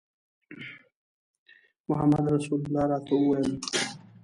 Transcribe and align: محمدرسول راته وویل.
محمدرسول 1.89 2.61
راته 2.89 3.13
وویل. 3.17 3.51